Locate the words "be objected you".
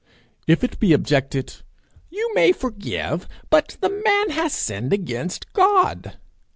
0.79-2.33